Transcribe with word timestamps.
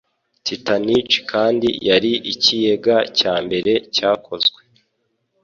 Titanic 0.45 1.09
kandi 1.31 1.69
yari 1.89 2.11
ikiyega 2.31 2.95
cya 3.17 3.33
mbere 3.45 3.71
cyakozwe 3.95 4.59